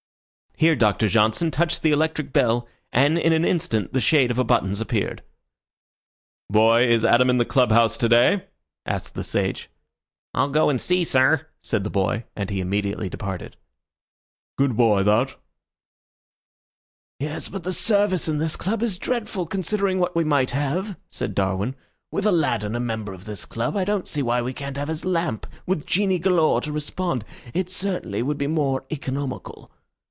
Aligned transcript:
Here 0.57 0.75
Doctor 0.75 1.07
Johnson 1.07 1.49
touched 1.49 1.81
the 1.81 1.89
electric 1.91 2.31
bell, 2.31 2.67
and 2.93 3.17
in 3.17 3.33
an 3.33 3.43
instant 3.43 3.93
the 3.93 3.99
shade 3.99 4.29
of 4.29 4.37
a 4.37 4.43
buttons 4.43 4.79
appeared. 4.79 5.23
"Boy, 6.51 6.85
is 6.87 7.03
Adam 7.03 7.31
in 7.31 7.39
the 7.39 7.45
club 7.45 7.71
house 7.71 7.97
to 7.97 8.07
day?" 8.07 8.43
asked 8.85 9.15
the 9.15 9.23
sage. 9.23 9.71
"I'll 10.35 10.51
go 10.51 10.69
and 10.69 10.79
see, 10.79 11.03
sir," 11.03 11.47
said 11.63 11.83
the 11.83 11.89
boy, 11.89 12.25
and 12.35 12.51
he 12.51 12.59
immediately 12.59 13.09
departed. 13.09 13.57
"Good 14.55 14.77
boy 14.77 15.01
that," 15.01 15.29
said 15.29 15.37
Thackeray. 15.39 15.39
"Yes; 17.21 17.49
but 17.49 17.63
the 17.63 17.73
service 17.73 18.27
in 18.27 18.37
this 18.37 18.55
club 18.55 18.83
is 18.83 18.99
dreadful, 18.99 19.47
considering 19.47 19.97
what 19.97 20.15
we 20.15 20.23
might 20.23 20.51
have," 20.51 20.95
said 21.09 21.33
Darwin. 21.33 21.73
"With 22.11 22.27
Aladdin 22.27 22.75
a 22.75 22.79
member 22.79 23.13
of 23.13 23.25
this 23.25 23.45
club, 23.45 23.75
I 23.75 23.83
don't 23.83 24.07
see 24.07 24.21
why 24.21 24.43
we 24.43 24.53
can't 24.53 24.77
have 24.77 24.89
his 24.89 25.05
lamp 25.05 25.47
with 25.65 25.87
genii 25.87 26.19
galore 26.19 26.61
to 26.61 26.71
respond. 26.71 27.25
It 27.51 27.71
certainly 27.71 28.21
would 28.21 28.37
be 28.37 28.45
more 28.45 28.85
economical." 28.91 29.71